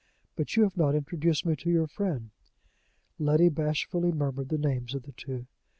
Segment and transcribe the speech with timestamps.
[0.35, 2.31] But you have not introduced me to your friend."
[3.19, 5.45] Letty bashfully murmured the names of the two.